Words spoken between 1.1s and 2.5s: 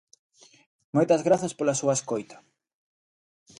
grazas pola súa escoita.